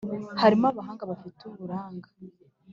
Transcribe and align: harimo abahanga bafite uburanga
harimo 0.41 0.65
abahanga 0.71 1.03
bafite 1.11 1.39
uburanga 1.49 2.07